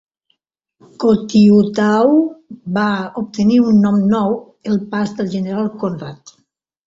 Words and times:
Khotyu-tau 1.01 2.07
va 2.77 2.85
obtenir 3.21 3.59
un 3.71 3.77
nom 3.83 3.99
nou- 4.15 4.33
"El 4.71 4.79
pas 4.95 5.15
del 5.19 5.31
general 5.35 5.69
Konrad". 5.85 6.35